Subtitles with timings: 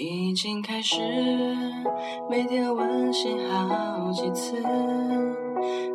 [0.00, 0.96] 已经开始，
[2.30, 4.56] 每天温习好几次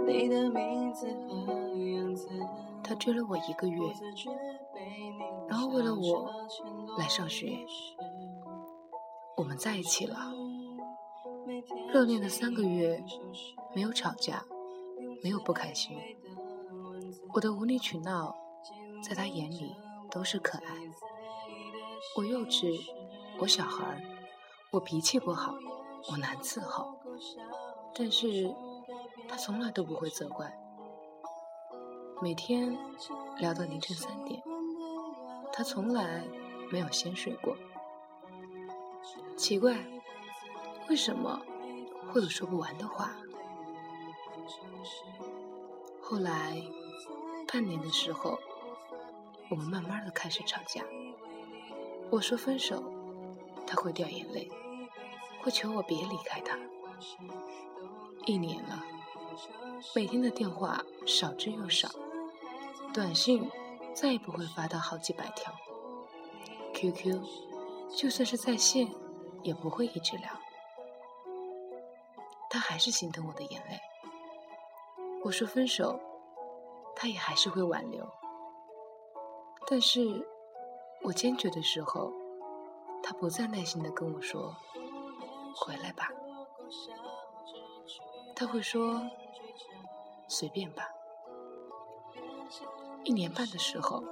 [0.06, 1.46] 你的名字和
[1.96, 2.28] 样子。
[2.84, 3.80] 他追了我一个月，
[5.48, 6.30] 然后为了我
[6.98, 7.66] 来上学。
[9.38, 10.18] 我们在一起了，
[11.94, 13.02] 热恋的三个月，
[13.74, 14.44] 没有吵架，
[15.24, 15.98] 没有不开心。
[17.34, 18.36] 我的无理取闹，
[19.02, 19.74] 在他眼里
[20.12, 20.66] 都是可爱。
[22.18, 22.82] 我幼稚，
[23.40, 24.02] 我小孩，
[24.72, 25.56] 我脾气不好，
[26.10, 26.98] 我难伺候。
[27.94, 28.54] 但是，
[29.28, 30.52] 他从来都不会责怪。
[32.22, 32.78] 每天
[33.40, 34.42] 聊到凌晨三点，
[35.52, 36.24] 他从来
[36.72, 37.56] 没有先睡过。
[39.36, 39.78] 奇怪，
[40.90, 41.42] 为什么
[42.12, 43.12] 会有说不完的话？
[46.02, 46.62] 后来，
[47.52, 48.40] 半年的时候，
[49.50, 50.84] 我们慢慢的开始吵架。
[52.12, 52.93] 我说分手，
[53.66, 54.50] 他会掉眼泪，
[55.42, 56.58] 会求我别离开他。
[58.26, 58.84] 一年了，
[59.96, 61.90] 每天的电话少之又少，
[62.94, 63.50] 短信
[63.94, 65.54] 再也不会发到好几百条
[66.74, 67.22] ，QQ
[67.96, 68.94] 就算是在线。
[69.44, 70.30] 也不会一直聊，
[72.50, 73.78] 他还是心疼我的眼泪。
[75.22, 76.00] 我说分手，
[76.96, 78.10] 他也还是会挽留。
[79.68, 80.26] 但是
[81.02, 82.10] 我坚决的时候，
[83.04, 84.56] 他不再耐心的跟我说
[85.56, 86.10] ：“回来吧。”
[88.36, 89.08] 他会说
[90.28, 90.90] ：“随便吧。”
[93.06, 94.04] 一年半的时候，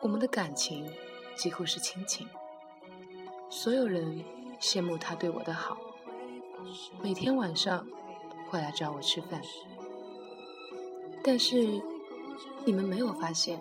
[0.00, 0.90] 我们的感情
[1.36, 2.28] 几乎是亲情，
[3.48, 4.24] 所有人。
[4.60, 5.76] 羡慕他对我的好，
[7.00, 7.86] 每天晚上
[8.50, 9.40] 会来找我吃饭。
[11.22, 11.80] 但是
[12.64, 13.60] 你们没有发现，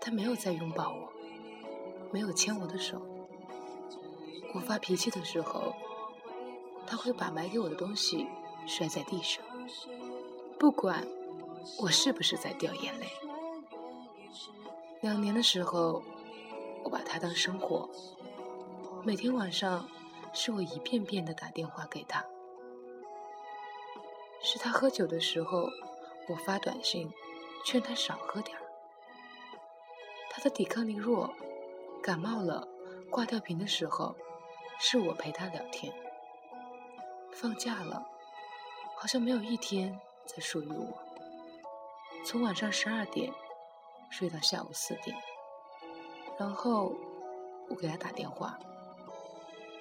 [0.00, 1.12] 他没有再拥抱我，
[2.10, 3.02] 没有牵我的手。
[4.54, 5.74] 我发脾气的时候，
[6.86, 8.26] 他会把买给我的东西
[8.66, 9.44] 摔在地上，
[10.58, 11.06] 不管
[11.78, 13.06] 我是不是在掉眼泪。
[15.00, 16.02] 两年的时候，
[16.84, 17.88] 我把他当生活。
[19.02, 19.88] 每天晚上，
[20.32, 22.24] 是我一遍遍的打电话给他。
[24.42, 25.68] 是他喝酒的时候，
[26.28, 27.10] 我发短信
[27.64, 28.62] 劝他少喝点儿。
[30.30, 31.32] 他的抵抗力弱，
[32.02, 32.68] 感冒了
[33.10, 34.14] 挂吊瓶的时候，
[34.84, 35.94] 是我陪他聊天。
[37.32, 38.04] 放假了，
[38.96, 40.98] 好像没有一天在属于我。
[42.26, 43.32] 从晚上十二点
[44.10, 45.16] 睡到下午四点，
[46.36, 46.92] 然后
[47.70, 48.58] 我给他打电话。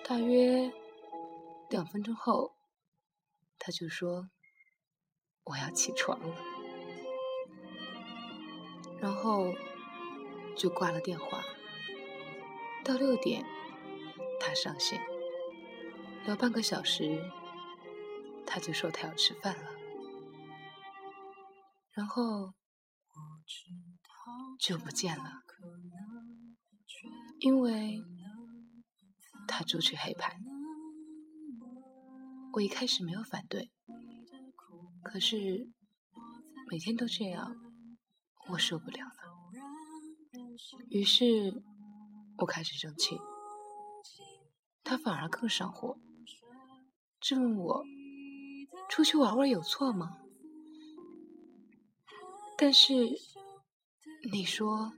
[0.07, 0.71] 大约
[1.69, 2.53] 两分钟后，
[3.57, 4.29] 他就说
[5.45, 6.35] ：“我要起床了。”
[9.01, 9.51] 然后
[10.55, 11.43] 就挂了电话。
[12.83, 13.43] 到六点，
[14.51, 15.01] 他上线，
[16.25, 17.23] 聊半个小时，
[18.45, 19.63] 他就说他要吃饭了。
[21.93, 22.53] 然后
[24.59, 25.23] 就不见了，
[27.39, 28.03] 因为。
[29.47, 30.37] 他出去黑牌，
[32.53, 33.69] 我一开始没有反对，
[35.03, 35.69] 可是
[36.69, 37.53] 每天都这样，
[38.49, 39.13] 我受不了了。
[40.89, 41.63] 于是，
[42.37, 43.17] 我开始生气，
[44.83, 45.97] 他反而更上火，
[47.19, 47.83] 质问我
[48.89, 50.17] 出去玩玩有错吗？
[52.57, 52.93] 但是
[54.31, 54.93] 你说，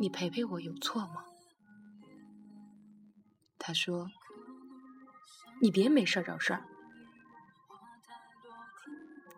[0.00, 1.24] 你陪陪我有错吗？
[3.58, 4.10] 他说
[5.60, 6.64] ：“你别没事找事儿。”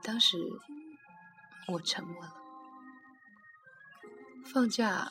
[0.04, 0.36] 当时
[1.68, 2.34] 我沉默了。
[4.44, 5.10] 放假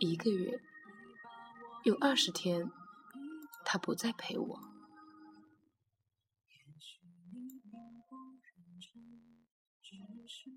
[0.00, 0.62] 一个月，
[1.84, 2.70] 有二十天
[3.64, 4.60] 他不再陪我。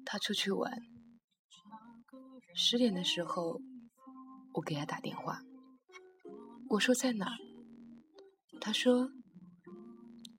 [0.05, 0.71] 他出去玩，
[2.53, 3.59] 十点的时候
[4.53, 5.41] 我给他打电话。
[6.69, 7.37] 我说在哪儿？
[8.61, 9.09] 他说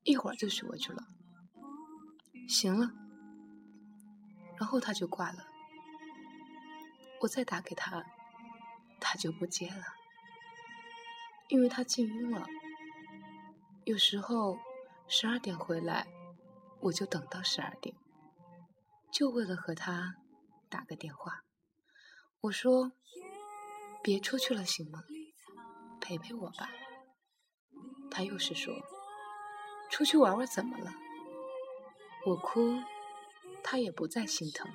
[0.05, 1.02] 一会儿就去过去了。
[2.49, 2.93] 行了，
[4.58, 5.44] 然后他就挂了。
[7.22, 8.05] 我再打给他，
[9.00, 9.84] 他就不接了，
[11.48, 12.46] 因为他静音了。
[13.84, 14.58] 有时候
[15.06, 16.06] 十二点回来，
[16.81, 17.94] 我就等到十二点，
[19.12, 20.16] 就为了和他
[20.69, 21.43] 打个电话。
[22.40, 22.93] 我说
[24.02, 25.04] 别出去了，行吗？
[26.00, 26.70] 陪陪我吧，
[28.10, 28.75] 他又是说，
[29.90, 30.93] 出去玩玩怎么了？
[32.26, 32.81] 我哭，
[33.62, 34.70] 他也不再心疼，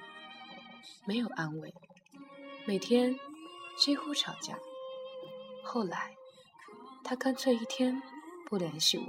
[1.06, 1.74] 没有安慰，
[2.66, 3.20] 每天
[3.78, 4.58] 几乎吵架。
[5.64, 6.16] 后来，
[7.12, 8.02] 他干脆一天
[8.46, 9.06] 不联系我，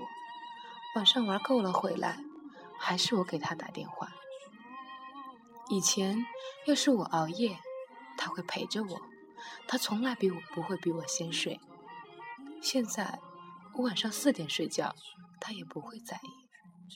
[0.96, 2.18] 晚上玩够了回来，
[2.76, 4.08] 还是我给他打电话。
[5.68, 6.26] 以前
[6.66, 7.56] 要是我熬夜，
[8.18, 9.00] 他会陪着我，
[9.68, 11.60] 他从来比我不会比我先睡。
[12.60, 13.20] 现在
[13.74, 14.96] 我晚上四点睡觉，
[15.38, 16.90] 他也不会在意。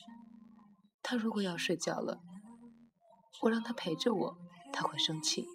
[1.01, 2.19] 他如果要睡觉了，
[3.43, 4.37] 我让他陪着我，
[4.73, 5.47] 他会生气，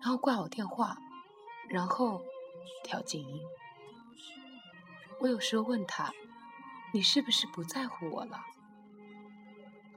[0.00, 0.96] 然后挂我电话，
[1.68, 2.22] 然后
[2.82, 3.38] 调静音。
[5.22, 6.12] 我有时候问他
[6.92, 8.44] ：“你是不是不在乎我了？”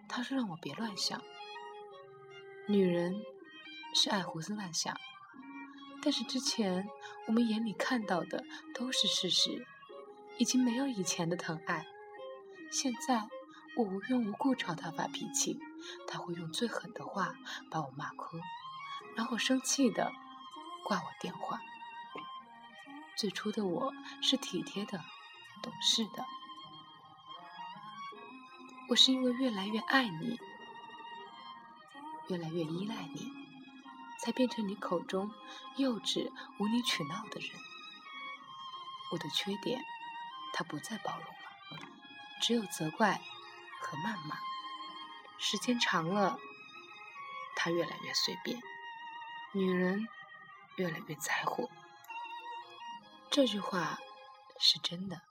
[0.07, 1.19] 他说：“让我别乱想。”
[2.69, 3.15] 女人
[3.95, 4.95] 是爱胡思乱想，
[6.03, 6.87] 但是之前
[7.25, 8.43] 我们眼里看到的
[8.75, 9.65] 都是事实，
[10.37, 11.87] 已经没有以前的疼爱。
[12.71, 13.27] 现在
[13.77, 15.59] 我无缘无故朝他发脾气，
[16.07, 17.33] 他会用最狠的话
[17.71, 18.37] 把我骂哭，
[19.15, 20.11] 然后生气的
[20.85, 21.59] 挂我电话。
[23.17, 25.01] 最初的我是体贴的、
[25.65, 26.23] 懂事的，
[28.87, 30.39] 我是因为越来越爱你。
[32.27, 33.31] 越来越依赖你，
[34.19, 35.31] 才变成你口中
[35.75, 37.49] 幼稚、无理取闹的人。
[39.11, 39.83] 我的缺点，
[40.53, 41.87] 他不再包容了，
[42.41, 43.21] 只有责怪
[43.81, 44.37] 和谩骂。
[45.37, 46.39] 时间长了，
[47.55, 48.59] 他越来越随便，
[49.51, 50.07] 女人
[50.77, 51.69] 越来越在乎。
[53.29, 53.99] 这句话
[54.59, 55.21] 是真的，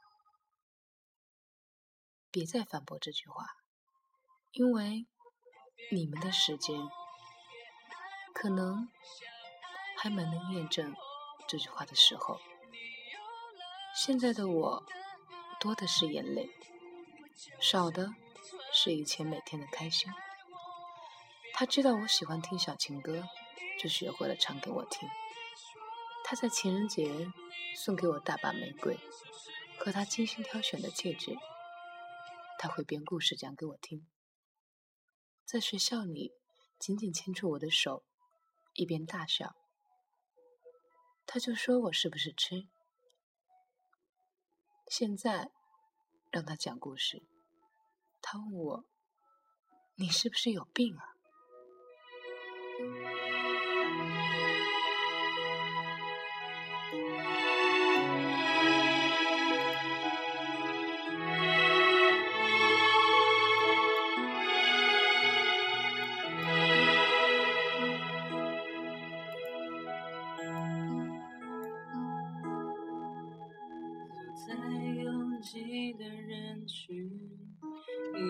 [2.35, 3.47] 别再反驳这句话，
[4.51, 5.07] 因为。
[5.91, 6.81] 你们的时间，
[8.33, 8.89] 可能
[9.99, 10.95] 还没能验证
[11.47, 12.41] 这句话的时候。
[13.95, 14.83] 现在的我，
[15.61, 16.49] 多的是眼泪，
[17.61, 18.15] 少的
[18.73, 20.11] 是以前每天的开心。
[21.53, 23.29] 他知道我喜欢听小情歌，
[23.79, 25.07] 就学会了唱给我听。
[26.25, 27.31] 他在情人节
[27.77, 28.99] 送给我大把玫瑰
[29.79, 31.37] 和他精心挑选的戒指。
[32.65, 34.07] 他会编故事讲给我听。
[35.45, 36.33] 在学校里，
[36.79, 38.07] 紧紧牵住我的手，
[38.73, 39.55] 一边大笑。
[41.27, 42.67] 他就说我是不是吃？
[44.89, 45.51] 现在
[46.31, 47.23] 让他讲故事，
[48.23, 48.87] 他问我
[49.97, 51.13] ：“你是不是有病啊？”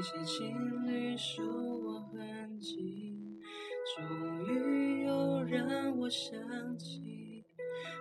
[0.04, 3.40] 些情侣说我很紧，
[3.96, 7.42] 终于又让我想起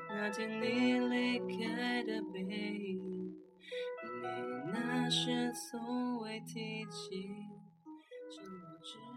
[0.09, 7.29] 那天你离开的背影，你那时从未提起。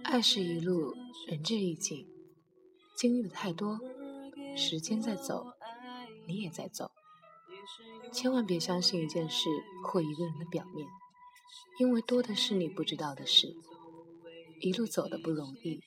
[0.05, 0.95] 爱是一路
[1.27, 2.07] 仁至义尽，
[2.97, 3.81] 经历的太多，
[4.57, 5.45] 时间在走，
[6.29, 6.93] 你也在走，
[8.13, 9.49] 千万别相信一件事
[9.83, 10.87] 或一个人的表面。
[11.79, 13.55] 因为多的是你不知道的事，
[14.61, 15.81] 一路走的不容易。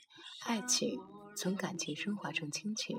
[0.46, 1.00] 爱情
[1.36, 2.98] 从感情升华成亲情，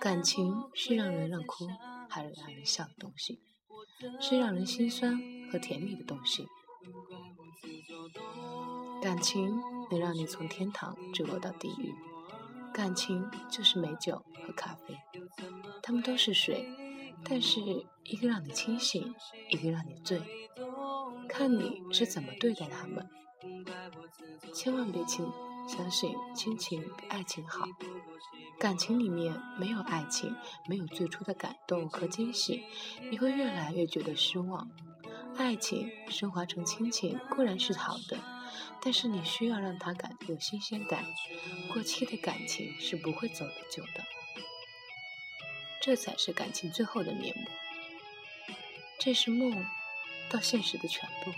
[0.00, 1.66] 感情是让人让哭，
[2.08, 3.40] 还是让人笑的东西，
[4.20, 5.18] 是让人心酸
[5.50, 6.46] 和甜蜜的东西。
[9.00, 11.94] 感情能让你从天堂坠落到地狱，
[12.72, 14.96] 感情就是美酒和咖啡，
[15.82, 16.68] 它们都是水，
[17.24, 17.60] 但是
[18.04, 19.14] 一个让你清醒，
[19.50, 20.20] 一个让你醉。
[21.28, 23.08] 看你是怎么对待他们，
[24.52, 25.26] 千万别轻
[25.68, 27.66] 相信亲情比爱情好。
[28.58, 30.36] 感情里面没有爱情，
[30.68, 32.62] 没有最初的感动和惊喜，
[33.10, 34.70] 你会越来越觉得失望。
[35.36, 38.18] 爱情升华成亲情固然是好的，
[38.80, 41.04] 但是你需要让他感有新鲜感。
[41.72, 44.04] 过期的感情是不会走得久的，
[45.80, 47.44] 这才是感情最后的面目。
[49.00, 49.64] 这是梦。
[50.32, 51.30] 到现实的全部。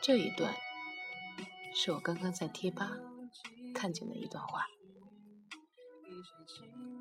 [0.00, 0.54] 这一段
[1.74, 2.92] 是我刚刚在贴吧
[3.74, 4.66] 看见的一段话。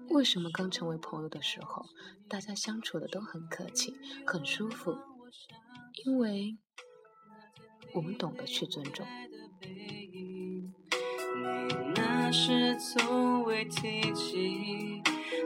[0.09, 1.85] 为什么刚成为朋友的时候，
[2.27, 3.95] 大家相处的都很客气、
[4.25, 4.97] 很舒服？
[6.05, 6.57] 因为
[7.93, 9.05] 我们懂得去尊重。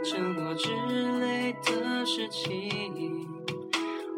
[0.04, 0.70] 承诺之
[1.20, 3.28] 类的事情，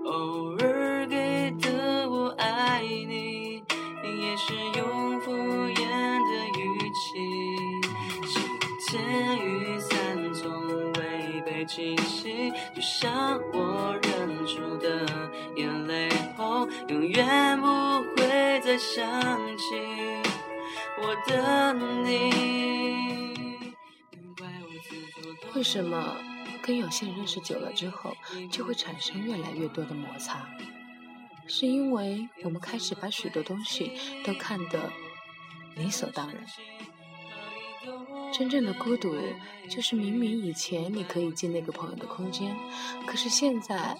[0.06, 3.64] 偶尔给的我爱你，
[4.04, 6.62] 也是用敷衍的语
[6.94, 7.08] 气。
[8.28, 8.42] 晴
[8.88, 9.98] 天雨伞。
[10.32, 10.48] 从
[10.94, 15.06] 未被清晰，就像我忍住的
[15.56, 16.08] 眼泪
[16.38, 17.68] 后，永远不
[18.16, 19.04] 会再想
[19.58, 19.76] 起
[21.02, 23.29] 我的你。
[25.56, 26.16] 为什么
[26.62, 28.16] 跟有些人认识久了之后，
[28.52, 30.48] 就会产生越来越多的摩擦？
[31.48, 33.92] 是因为我们开始把许多东西
[34.24, 34.92] 都看得
[35.76, 36.46] 理所当然。
[38.32, 39.16] 真正的孤独，
[39.68, 42.56] 就是明明以前你可以进那个朋友的空间，
[43.08, 43.98] 可是现在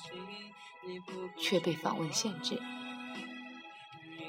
[1.38, 2.62] 却被访问限制，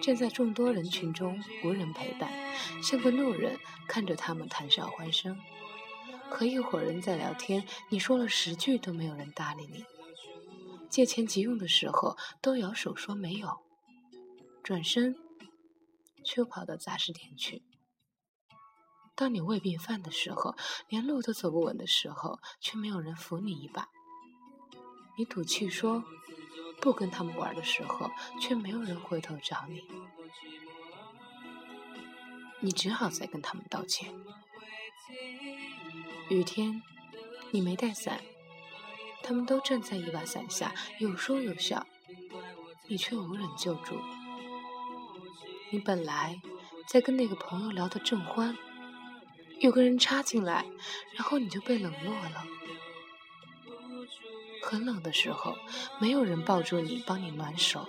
[0.01, 2.33] 站在众多人群中无人陪伴，
[2.83, 5.39] 像个路人看着他们谈笑欢声。
[6.31, 9.85] 可一伙人在聊天，你说了十句都没有人搭理你。
[10.89, 13.61] 借钱急用的时候，都摇手说没有，
[14.63, 15.17] 转身
[16.25, 17.63] 却跑到杂食店去。
[19.15, 20.57] 当你胃病犯的时候，
[20.89, 23.89] 连路都走不稳的时候，却没有人扶你一把。
[25.19, 26.03] 你赌气说
[26.81, 28.11] 不跟他们玩的时候，
[28.41, 29.83] 却没有人回头找你。
[32.61, 34.15] 你只好再跟他们道歉。
[36.31, 36.81] 雨天，
[37.51, 38.21] 你没带伞。
[39.21, 41.85] 他们都站在一把伞下，有说有笑，
[42.87, 44.01] 你却无人救助。
[45.73, 46.41] 你本来
[46.87, 48.57] 在跟那个朋友聊得正欢，
[49.59, 50.65] 有个人插进来，
[51.17, 52.47] 然后你就被冷落了。
[54.63, 55.57] 很冷的时候，
[55.99, 57.89] 没有人抱住你帮你暖手，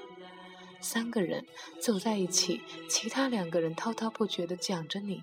[0.79, 1.45] 三个人
[1.79, 5.21] 走在一起，其他两个人滔滔不绝地讲着你，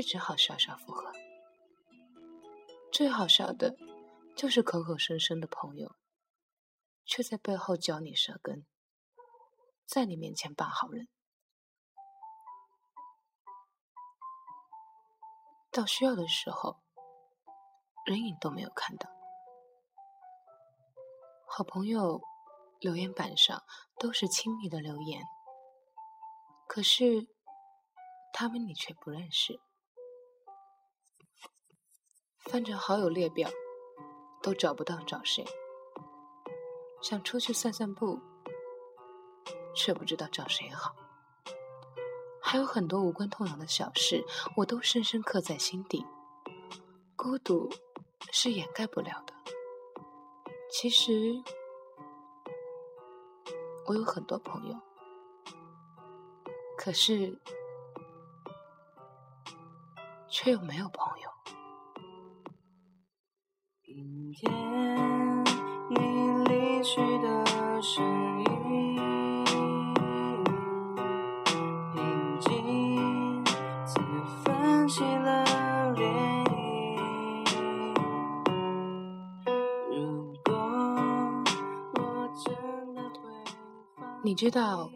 [0.00, 1.12] 却只好笑笑附和。
[2.92, 3.76] 最好笑的，
[4.36, 5.96] 就是口口声声的朋友，
[7.04, 8.64] 却在背后嚼你舌根，
[9.84, 11.08] 在你面前扮好人，
[15.72, 16.80] 到需要的时候，
[18.06, 19.10] 人影都没有看到。
[21.48, 22.20] 好朋友
[22.78, 23.64] 留言板上
[23.98, 25.24] 都是亲密的留言，
[26.68, 27.26] 可是
[28.32, 29.60] 他们你却不认识。
[32.48, 33.48] 翻着好友列表，
[34.42, 35.44] 都找不到找谁。
[37.02, 38.18] 想出去散散步，
[39.74, 40.96] 却不知道找谁好。
[42.40, 44.24] 还有很多无关痛痒的小事，
[44.56, 46.04] 我都深深刻在心底。
[47.14, 47.68] 孤独
[48.32, 49.34] 是掩盖不了的。
[50.70, 51.12] 其实，
[53.86, 54.80] 我有很多朋友，
[56.78, 57.38] 可是，
[60.28, 61.17] 却又没有朋友。
[64.32, 65.44] 天，
[65.88, 65.96] 你
[66.44, 68.04] 离去的声
[68.40, 68.44] 音，
[71.92, 73.44] 平静，
[73.86, 74.00] 似
[74.44, 75.44] 泛起了
[75.94, 76.02] 涟
[76.46, 76.48] 漪。
[79.90, 80.52] 如果
[81.94, 81.98] 我
[82.44, 82.52] 真
[82.94, 83.16] 的会，
[84.22, 84.90] 你知道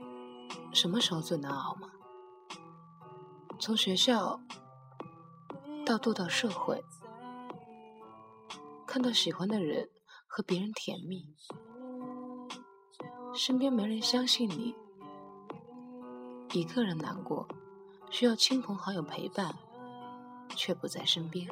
[0.72, 1.88] 什么时候最难熬吗？
[3.58, 4.38] 从学校
[5.86, 6.84] 到渡到社会。
[8.92, 9.88] 看到喜欢的人
[10.26, 11.34] 和别人甜蜜，
[13.34, 14.74] 身边没人相信你，
[16.52, 17.48] 一个人难过，
[18.10, 19.54] 需要亲朋好友陪伴，
[20.50, 21.48] 却不在身边。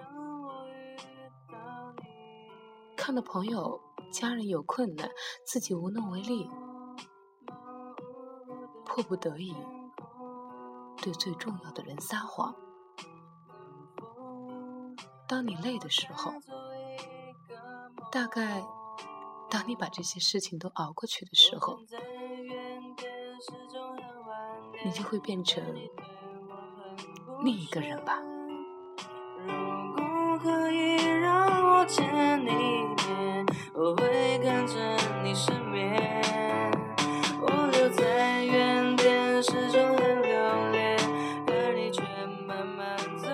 [2.95, 3.81] 看到朋友、
[4.13, 5.09] 家人有困难，
[5.47, 6.47] 自己无能为力，
[8.85, 9.57] 迫不得已
[11.01, 12.55] 对最重要的人撒谎。
[15.27, 16.35] 当你累的时候。
[18.13, 18.65] 大概，
[19.49, 21.79] 当你把这些事情都熬过去的时候，
[24.85, 25.63] 你就会变成
[27.43, 28.19] 另一个人吧。
[29.47, 32.05] 如果可以让我见
[32.45, 34.75] 你一面，我会跟着
[35.23, 35.95] 你身边。
[37.41, 40.99] 我留在原点，始终很留恋，
[41.47, 42.03] 而你却
[42.45, 43.30] 慢慢走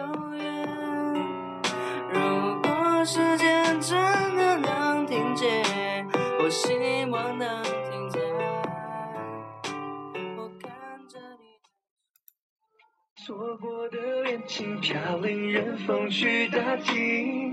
[13.26, 17.52] 错过的恋情飘零，任风去打击，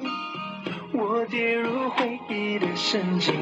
[0.92, 3.34] 我跌入回忆的深井，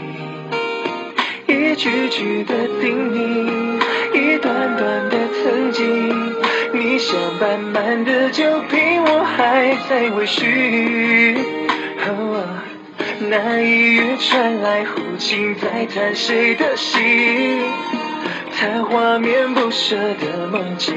[1.46, 3.82] 一句句的叮咛，
[4.14, 6.34] 一段段的曾经，
[6.72, 11.38] 你像斑满的酒瓶，我还在微醺。
[13.30, 17.62] 那一月传来胡琴在弹谁的心，
[18.58, 20.96] 叹画面不舍的梦境，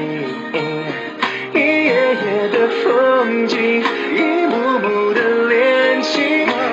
[1.54, 3.56] 一页页的风景，
[4.12, 6.20] 一幕幕的恋情，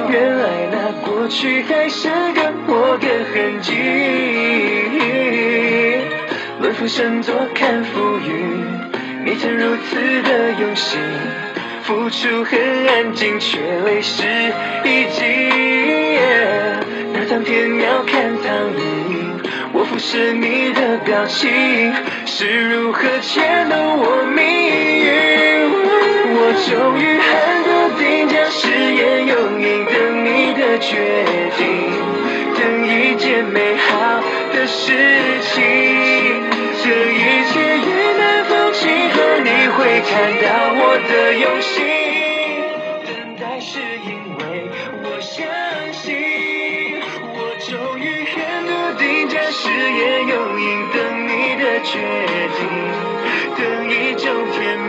[0.10, 3.72] 原来那过去还是个我的痕迹。
[6.60, 8.66] 论浮生多看浮云，
[9.24, 11.00] 你曾如此的用心，
[11.84, 14.24] 付出很安静，却泪湿
[14.84, 15.22] 衣襟。
[17.14, 19.31] 那苍天要看苍云。
[19.74, 21.94] 我俯视你的表情，
[22.26, 25.72] 是如何牵动我命运？
[26.34, 31.24] 我终于喊得定，将誓言用印，等你的决
[31.58, 31.64] 定，
[32.60, 34.22] 等一件美好
[34.54, 34.92] 的事
[35.42, 35.64] 情。
[36.84, 37.88] 这一切云
[38.20, 40.12] 淡风轻，和你会看
[40.44, 42.11] 到我的用心。
[51.92, 52.00] 决
[52.58, 52.70] 定，
[53.58, 54.81] 等一整天。